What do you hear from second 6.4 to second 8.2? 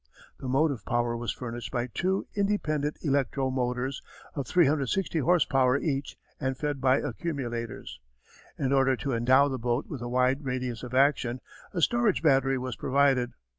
fed by accumulators.